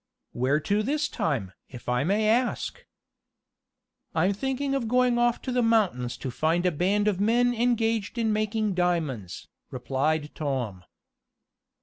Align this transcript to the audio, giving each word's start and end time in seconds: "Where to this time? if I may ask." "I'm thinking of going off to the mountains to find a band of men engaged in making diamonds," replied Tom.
"Where 0.31 0.59
to 0.61 0.81
this 0.81 1.07
time? 1.07 1.51
if 1.69 1.87
I 1.87 2.03
may 2.03 2.27
ask." 2.27 2.87
"I'm 4.15 4.33
thinking 4.33 4.73
of 4.73 4.87
going 4.87 5.19
off 5.19 5.39
to 5.43 5.51
the 5.51 5.61
mountains 5.61 6.17
to 6.25 6.31
find 6.31 6.65
a 6.65 6.71
band 6.71 7.07
of 7.07 7.19
men 7.21 7.53
engaged 7.53 8.17
in 8.17 8.33
making 8.33 8.73
diamonds," 8.73 9.47
replied 9.69 10.33
Tom. 10.33 10.85